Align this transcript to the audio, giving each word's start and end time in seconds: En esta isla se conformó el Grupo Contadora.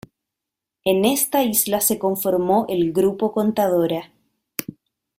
En 0.83 1.05
esta 1.05 1.43
isla 1.43 1.79
se 1.79 1.99
conformó 1.99 2.65
el 2.69 2.91
Grupo 2.91 3.31
Contadora. 3.33 4.11